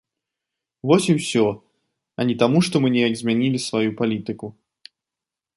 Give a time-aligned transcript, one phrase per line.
[0.91, 1.43] Вось і ўсё,
[2.23, 4.45] а не таму, што мы неяк змянілі сваю палітыку.